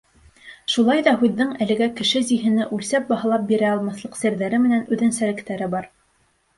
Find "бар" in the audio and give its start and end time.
5.79-5.93